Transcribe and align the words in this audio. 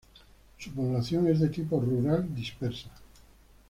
Su 0.57 0.71
población 0.71 1.27
es 1.27 1.39
de 1.41 1.49
tipo 1.49 1.79
rural 1.79 2.33
dispersa. 2.33 2.89